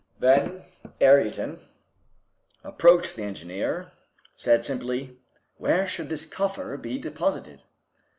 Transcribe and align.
Then 0.17 0.63
Ayrton, 0.99 1.59
approaching 2.63 3.17
the 3.17 3.27
engineer, 3.29 3.91
said 4.35 4.65
simply, 4.65 5.19
"Where 5.57 5.85
should 5.87 6.09
this 6.09 6.25
coffer 6.25 6.75
be 6.77 6.97
deposited?" 6.97 7.61